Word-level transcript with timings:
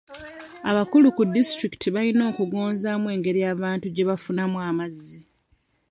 Abakulu 0.69 1.07
ku 1.17 1.23
disitulikiti 1.35 1.87
balina 1.95 2.23
okugonzaamu 2.31 3.07
engeri 3.15 3.41
abantu 3.53 3.85
gye 3.89 4.07
bafunamu 4.09 4.57
amazzi. 4.69 5.17